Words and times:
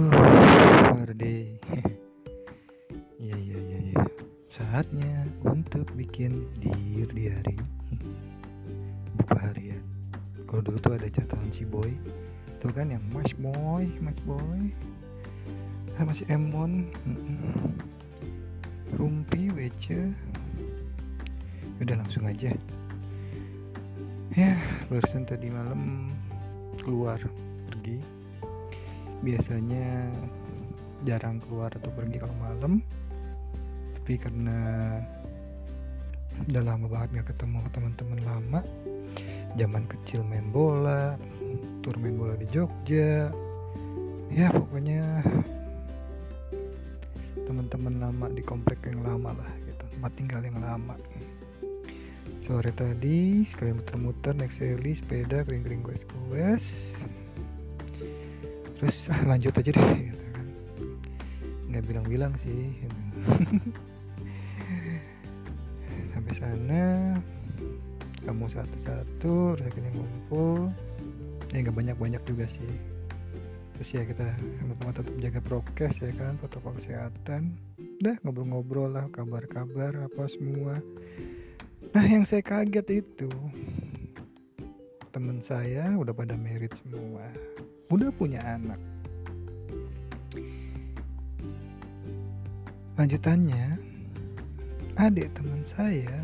Huh, 0.00 0.96
Wardi. 0.96 1.60
Iya 3.20 3.36
iya 3.36 3.58
iya 3.60 3.78
iya. 3.92 4.04
Saatnya 4.48 5.28
untuk 5.44 5.92
bikin 5.92 6.40
diir 6.56 7.04
diary. 7.12 7.60
Buku 9.20 9.36
harian. 9.36 9.84
Kalau 10.48 10.64
dulu 10.64 10.80
tuh 10.80 10.96
ada 10.96 11.04
catatan 11.04 11.52
si 11.52 11.68
boy. 11.68 11.92
Tuh 12.64 12.72
kan 12.72 12.88
yang 12.88 13.04
Mas 13.12 13.28
Boy, 13.36 13.92
Mas 14.00 14.16
Boy. 14.24 14.72
Ah, 16.00 16.08
masih 16.08 16.24
Emon. 16.32 16.88
Rumpi, 18.96 19.52
Wece. 19.52 20.16
Udah 21.76 22.00
langsung 22.00 22.24
aja. 22.24 22.56
Ya, 24.32 24.56
barusan 24.88 25.28
tadi 25.28 25.52
malam 25.52 26.08
keluar 26.80 27.20
biasanya 29.20 30.08
jarang 31.04 31.40
keluar 31.44 31.72
atau 31.72 31.92
pergi 31.92 32.16
kalau 32.20 32.36
malam. 32.40 32.72
Tapi 33.96 34.12
karena 34.20 34.58
udah 36.48 36.62
lama 36.64 36.86
banget 36.88 37.20
gak 37.20 37.36
ketemu 37.36 37.60
teman-teman 37.68 38.20
lama 38.24 38.60
zaman 39.60 39.84
kecil 39.84 40.24
main 40.24 40.48
bola 40.48 41.20
tur 41.84 41.96
main 42.00 42.16
bola 42.16 42.34
di 42.38 42.46
Jogja. 42.48 43.28
Ya 44.30 44.46
pokoknya 44.54 45.26
teman-teman 47.44 47.98
lama 47.98 48.26
di 48.30 48.46
komplek 48.46 48.78
yang 48.86 49.02
lama 49.02 49.34
lah 49.34 49.50
gitu 49.66 49.84
tempat 49.98 50.12
tinggal 50.14 50.40
yang 50.46 50.58
lama. 50.62 50.94
Sore 52.46 52.70
tadi 52.74 53.42
sekali 53.46 53.74
muter-muter 53.74 54.34
naik 54.38 54.54
seli 54.54 54.94
sepeda 54.94 55.42
kering-kering 55.42 55.82
goes-goes 55.82 56.94
terus 58.80 59.06
ah 59.12 59.20
lanjut 59.28 59.52
aja 59.52 59.76
deh 59.76 59.92
gitu 60.08 60.24
kan. 60.32 60.46
Nggak 61.68 61.84
bilang-bilang 61.84 62.32
sih 62.40 62.72
gitu. 62.80 62.96
sampai 66.16 66.32
sana 66.32 66.84
kamu 68.24 68.48
satu-satu 68.48 69.60
terus 69.60 69.68
akhirnya 69.68 69.92
ngumpul. 69.92 70.72
Ya 71.52 71.60
nggak 71.60 71.76
banyak-banyak 71.76 72.22
juga 72.24 72.48
sih. 72.48 72.72
Terus 73.76 73.88
ya 73.92 74.02
kita 74.08 74.24
sama-sama 74.60 74.92
tetap 74.96 75.14
jaga 75.20 75.40
prokes 75.44 75.94
ya 76.00 76.12
kan 76.16 76.40
protokol 76.40 76.72
kesehatan. 76.80 77.52
Udah 78.00 78.16
ngobrol-ngobrol 78.24 78.96
lah 78.96 79.04
kabar-kabar 79.12 79.92
apa 80.08 80.24
semua. 80.32 80.80
Nah 81.92 82.04
yang 82.08 82.24
saya 82.24 82.40
kaget 82.40 83.04
itu 83.04 83.28
temen 85.10 85.42
saya 85.42 85.90
udah 85.98 86.14
pada 86.14 86.38
merit 86.38 86.70
semua 86.78 87.26
udah 87.90 88.10
punya 88.14 88.38
anak. 88.46 88.78
Lanjutannya 92.94 93.76
adik 94.94 95.34
teman 95.34 95.66
saya 95.66 96.22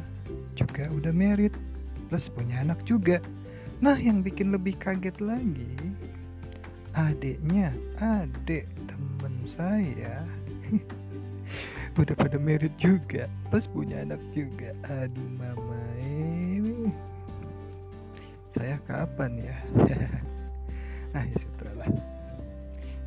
juga 0.55 0.87
udah 0.95 1.11
merit 1.11 1.53
plus 2.07 2.31
punya 2.31 2.63
anak 2.63 2.79
juga. 2.87 3.19
Nah 3.83 3.99
yang 3.99 4.23
bikin 4.23 4.55
lebih 4.55 4.79
kaget 4.79 5.19
lagi 5.19 5.75
adiknya 6.97 7.77
adik 8.01 8.65
temen 8.89 9.35
saya 9.45 10.25
udah 12.01 12.17
pada 12.17 12.41
merit 12.41 12.73
juga 12.79 13.27
plus 13.51 13.67
punya 13.67 14.07
anak 14.07 14.23
juga. 14.31 14.71
Aduh 14.87 15.31
mama 15.35 15.83
ini. 15.99 16.95
Saya 18.55 18.81
kapan 18.89 19.33
ya 19.37 19.57
ah 21.15 21.23
ya 21.23 21.37
sudah 21.39 21.73
lah. 21.79 21.91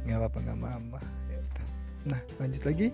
Nggak 0.05 0.17
apa-apa 0.23 0.37
nggak 0.45 0.59
mama 0.59 1.01
gitu. 1.27 1.61
nah 2.07 2.21
lanjut 2.39 2.63
lagi. 2.63 2.87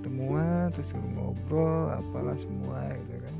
Ketemuan 0.00 0.72
terus 0.72 0.90
ngobrol 1.12 1.92
apalah 1.92 2.36
semua 2.38 2.80
gitu 2.94 3.16
kan. 3.20 3.36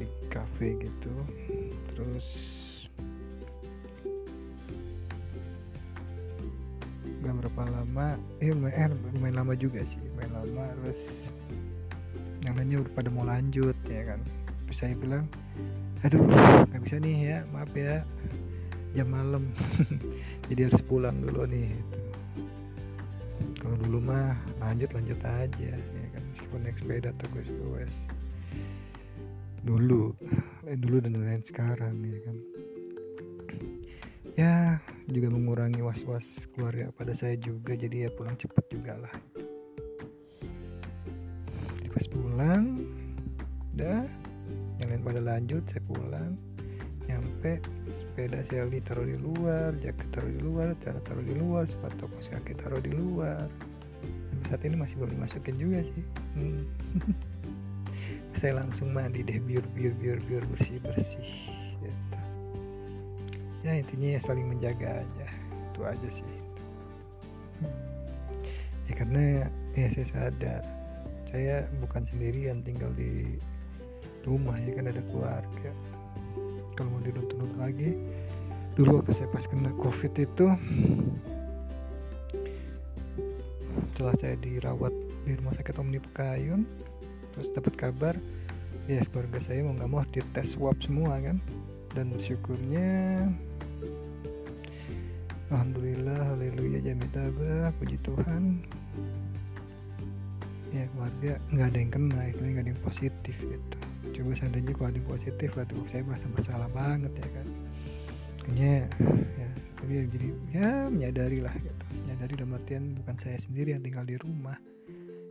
Di 0.00 0.06
cafe 0.32 0.74
gitu. 0.82 1.14
Terus 1.94 2.26
nggak 7.24 7.40
berapa 7.40 7.62
lama 7.72 8.20
eh 8.44 8.52
lumayan, 8.52 8.92
eh, 8.92 9.12
lumayan 9.16 9.36
lama 9.40 9.54
juga 9.56 9.80
sih 9.86 9.96
lumayan 10.12 10.32
lama. 10.44 10.64
Terus 10.82 11.00
yang 12.44 12.60
lainnya 12.60 12.84
udah 12.84 12.92
pada 12.92 13.08
mau 13.08 13.24
lanjut 13.24 13.76
ya 13.88 14.02
kan. 14.12 14.20
Terus 14.68 14.76
saya 14.76 14.94
bilang 15.00 15.24
aduh 16.04 16.20
nggak 16.68 16.82
bisa 16.84 16.96
nih 17.00 17.16
ya 17.32 17.38
maaf 17.50 17.72
ya. 17.72 18.04
Jam 18.94 19.10
malam. 19.10 19.50
Jadi 20.48 20.70
harus 20.70 20.82
pulang 20.86 21.18
dulu 21.18 21.50
nih. 21.50 21.74
Kalau 23.58 23.76
dulu 23.80 23.98
mah 23.98 24.38
lanjut 24.62 24.92
lanjut 24.94 25.18
aja 25.24 25.74
ya 25.74 26.06
kan? 26.14 26.22
Meskipun 26.30 26.60
naik 26.62 26.78
sepeda 26.78 27.10
atau 27.10 27.26
gue 27.34 27.42
dulu 29.64 30.12
eh, 30.68 30.76
dulu 30.76 31.00
dan 31.00 31.16
lain 31.16 31.40
sekarang 31.40 31.96
ya 32.04 32.20
kan? 32.28 32.36
Ya 34.34 34.54
juga 35.08 35.32
mengurangi 35.32 35.80
was-was 35.80 36.44
keluarga 36.52 36.92
pada 36.92 37.16
saya 37.16 37.40
juga 37.40 37.72
jadi 37.72 38.08
ya 38.08 38.10
pulang 38.12 38.36
cepat 38.36 38.64
juga 38.68 38.92
lah. 39.00 39.14
Pas 41.88 42.06
pulang 42.10 42.83
lanjut 45.34 45.66
saya 45.66 45.82
pulang 45.90 46.38
nyampe 47.10 47.58
sepeda 47.90 48.38
saya 48.46 48.70
taruh 48.86 49.02
di 49.02 49.18
luar 49.18 49.74
jaket 49.82 50.08
taruh 50.14 50.30
di 50.30 50.40
luar 50.40 50.78
cara 50.78 51.02
taruh 51.02 51.26
di 51.26 51.34
luar 51.34 51.66
sepatu 51.66 52.06
kaos 52.06 52.30
kaki 52.30 52.54
taruh 52.54 52.78
di 52.78 52.94
luar 52.94 53.50
sampai 54.30 54.46
saat 54.46 54.62
ini 54.62 54.76
masih 54.78 54.94
belum 55.02 55.10
dimasukin 55.18 55.56
juga 55.58 55.78
sih 55.82 56.04
hmm. 56.38 56.62
saya 58.38 58.62
langsung 58.62 58.94
mandi 58.94 59.26
deh 59.26 59.42
biar 59.42 59.64
biar 59.74 59.92
biar 59.98 60.18
biar 60.22 60.44
bersih 60.54 60.78
bersih 60.86 61.28
gitu. 61.82 62.18
ya 63.66 63.72
intinya 63.74 64.08
ya 64.14 64.20
saling 64.22 64.46
menjaga 64.46 65.02
aja 65.02 65.26
itu 65.50 65.80
aja 65.82 66.08
sih 66.14 66.28
ya 68.86 68.92
karena 68.94 69.50
ya 69.74 69.88
saya 69.90 70.06
sadar 70.06 70.62
saya 71.34 71.66
bukan 71.82 72.06
sendirian 72.06 72.62
tinggal 72.62 72.94
di 72.94 73.42
rumah 74.24 74.56
ya 74.58 74.72
kan 74.74 74.88
ada 74.88 75.02
keluarga. 75.06 75.70
Kalau 76.74 76.90
mau 76.90 77.02
diruntut 77.04 77.38
lagi 77.54 77.94
dulu 78.74 78.98
waktu 78.98 79.14
saya 79.14 79.30
pas 79.30 79.46
kena 79.46 79.70
covid 79.78 80.10
itu 80.18 80.50
setelah 83.94 84.14
saya 84.18 84.34
dirawat 84.42 84.90
di 85.22 85.38
rumah 85.38 85.54
sakit 85.54 85.78
Omni 85.78 86.02
Pekayun 86.02 86.66
terus 87.30 87.54
dapat 87.54 87.74
kabar 87.78 88.14
ya 88.90 88.98
keluarga 89.14 89.38
saya 89.46 89.62
mau 89.62 89.78
nggak 89.78 89.90
mau 89.90 90.02
dites 90.10 90.58
swab 90.58 90.74
semua 90.82 91.20
kan. 91.22 91.38
Dan 91.94 92.10
syukurnya 92.18 93.22
Alhamdulillah 95.54 96.34
Haleluya 96.34 96.82
Jamitaba 96.82 97.70
Puji 97.78 98.02
Tuhan. 98.02 98.66
Ya 100.74 100.90
keluarga 100.90 101.38
nggak 101.54 101.66
ada 101.70 101.78
yang 101.78 101.92
kena 101.94 102.20
istilahnya 102.34 102.50
nggak 102.50 102.64
ada 102.66 102.72
yang 102.74 102.82
positif 102.82 103.36
gitu 103.38 103.83
coba 104.12 104.30
seandainya 104.36 104.72
kalau 104.76 104.88
ada 104.92 105.02
positif 105.08 105.48
waduh 105.56 105.84
saya 105.88 106.02
merasa 106.04 106.26
bersalah 106.34 106.68
banget 106.74 107.12
ya 107.16 107.28
kan. 107.32 107.46
Kayaknya 108.44 108.74
ya 109.40 109.48
tapi 109.80 109.92
ya 109.96 110.04
jadi 110.08 110.28
ya 110.52 110.68
menyadari 110.92 111.38
lah 111.40 111.54
gitu. 111.56 111.84
Menyadari 112.04 112.32
dalam 112.36 112.52
artian 112.56 112.84
bukan 113.00 113.16
saya 113.20 113.38
sendiri 113.40 113.72
yang 113.72 113.82
tinggal 113.84 114.04
di 114.04 114.16
rumah 114.20 114.58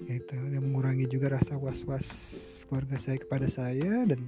gitu. 0.06 0.36
Yang 0.38 0.64
mengurangi 0.66 1.06
juga 1.10 1.38
rasa 1.38 1.58
was-was 1.58 2.08
keluarga 2.66 2.98
saya 2.98 3.18
kepada 3.22 3.46
saya 3.46 4.08
dan 4.10 4.22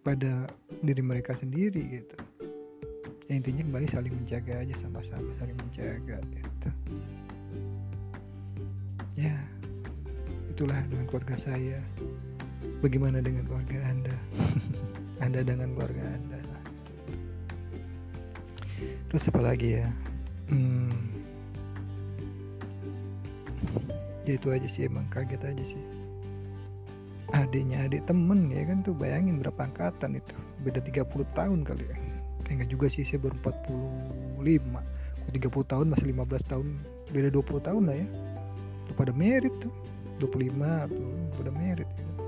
pada 0.00 0.48
diri 0.80 1.02
mereka 1.04 1.36
sendiri 1.36 2.00
gitu. 2.00 2.16
Ya 3.30 3.38
intinya 3.38 3.62
kembali 3.62 3.86
saling 3.86 4.14
menjaga 4.16 4.58
aja 4.58 4.74
sama-sama 4.74 5.30
saling 5.38 5.54
menjaga 5.54 6.18
gitu. 6.34 6.68
Ya 9.14 9.36
itulah 10.50 10.82
dengan 10.90 11.06
keluarga 11.06 11.38
saya 11.38 11.78
bagaimana 12.80 13.20
dengan 13.20 13.44
keluarga 13.46 13.78
anda? 13.86 14.14
Anda 15.20 15.44
dengan 15.44 15.76
keluarga 15.76 16.00
anda. 16.16 16.40
Terus 19.12 19.28
apa 19.28 19.40
lagi 19.44 19.76
ya? 19.76 19.84
Hmm, 20.48 20.88
ya 24.24 24.40
itu 24.40 24.48
aja 24.48 24.64
sih 24.64 24.88
emang 24.88 25.04
kaget 25.12 25.44
aja 25.44 25.64
sih. 25.66 25.82
Adiknya 27.36 27.86
adik 27.86 28.08
temen 28.08 28.48
ya 28.48 28.64
kan 28.64 28.80
tuh. 28.80 28.96
Bayangin 28.96 29.38
berapa 29.38 29.60
angkatan 29.60 30.18
itu. 30.18 30.34
Beda 30.64 30.80
30 30.80 31.04
tahun 31.36 31.68
kali 31.68 31.84
ya. 31.84 31.96
Eh, 32.48 32.58
enggak 32.58 32.70
juga 32.72 32.86
sih 32.90 33.06
saya 33.06 33.22
baru 33.22 33.36
45 33.46 34.82
Kalo 35.30 35.62
30 35.62 35.70
tahun 35.70 35.86
masih 35.94 36.06
15 36.10 36.50
tahun 36.50 36.66
beda 37.14 37.28
20 37.30 37.66
tahun 37.66 37.82
lah 37.86 37.96
ya. 37.98 38.06
Tuh 38.90 38.94
pada 38.98 39.12
merit 39.14 39.54
tuh. 39.62 39.70
25 40.18 40.90
tuh 40.90 41.10
pada 41.38 41.50
merit. 41.54 41.86
ya. 41.86 42.19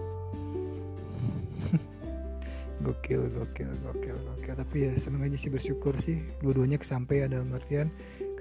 Gokil 2.83 3.31
gokil 3.33 3.71
gokil 3.87 4.17
gokil. 4.19 4.55
Tapi 4.59 4.77
ya 4.85 4.91
seneng 4.99 5.23
aja 5.25 5.39
sih 5.39 5.49
bersyukur 5.49 5.95
sih. 6.03 6.21
Dua-duanya 6.43 6.77
kesampaian 6.83 7.31
dalam 7.31 7.55
artian 7.55 7.89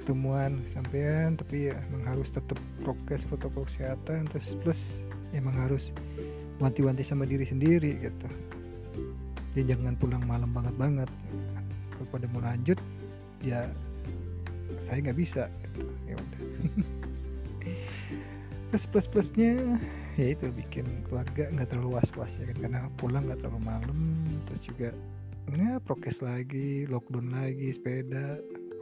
ketemuan 0.01 0.65
kesampaian 0.65 1.37
tapi 1.37 1.69
ya 1.69 1.77
emang 1.93 2.01
harus 2.09 2.33
tetap 2.33 2.57
prokes 2.81 3.21
protokol 3.29 3.69
kesehatan 3.69 4.25
terus 4.33 4.57
plus 4.65 4.81
emang 5.29 5.53
harus 5.53 5.93
wanti-wanti 6.57 7.05
sama 7.05 7.29
diri 7.29 7.45
sendiri 7.45 8.01
gitu. 8.01 8.27
Jadi 9.53 9.77
jangan 9.77 9.93
pulang 10.01 10.23
malam 10.25 10.49
banget 10.49 10.75
banget. 10.81 11.09
Kalau 11.93 12.07
pada 12.09 12.25
mau 12.33 12.41
lanjut 12.41 12.81
ya 13.45 13.61
saya 14.89 15.05
nggak 15.05 15.19
bisa 15.21 15.45
gitu. 15.61 15.81
ya 16.09 16.15
udah. 16.17 16.41
Plus 18.71 18.87
plus 18.87 19.03
plusnya 19.03 19.77
ya 20.19 20.35
itu 20.35 20.51
bikin 20.51 20.85
keluarga 21.07 21.47
nggak 21.51 21.71
terlalu 21.71 21.99
was 21.99 22.09
was 22.19 22.33
ya 22.35 22.49
kan 22.51 22.57
karena 22.67 22.79
pulang 22.99 23.23
nggak 23.27 23.39
terlalu 23.39 23.61
malam 23.63 23.99
terus 24.47 24.61
juga 24.63 24.89
ya 25.51 25.79
prokes 25.83 26.23
lagi 26.23 26.87
lockdown 26.87 27.31
lagi 27.31 27.75
sepeda 27.75 28.39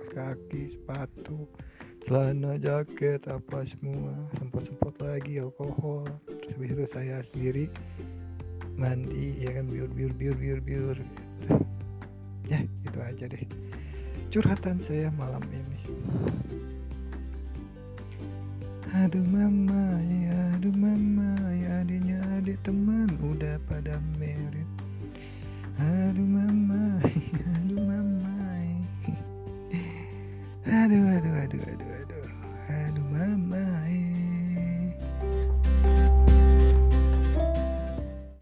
kaki 0.10 0.74
sepatu 0.74 1.46
celana 2.10 2.58
jaket 2.58 3.22
apa 3.30 3.62
semua 3.68 4.16
sempat 4.34 4.98
lagi 4.98 5.38
alkohol. 5.38 6.10
Terus 6.26 6.58
habis 6.58 6.70
itu 6.74 6.86
saya 6.90 7.18
sendiri 7.22 7.66
mandi 8.80 9.38
ya 9.38 9.54
kan 9.54 9.70
biur 9.70 9.92
biur 9.92 10.14
biur 10.18 10.38
biur 10.38 10.60
biur. 10.64 10.98
Ya 12.50 12.66
itu 12.66 12.98
aja 12.98 13.30
deh 13.30 13.46
curhatan 14.34 14.82
saya 14.82 15.14
malam 15.14 15.44
ini. 15.54 15.80
Aduh 18.90 19.22
mama 19.30 20.02
ya 20.02 20.19
teman 22.64 23.08
udah 23.24 23.56
pada 23.72 23.96
merit. 24.20 24.68
Aduh 25.80 26.28
mama 26.28 27.00